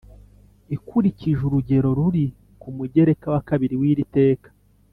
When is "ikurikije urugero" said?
0.75-1.89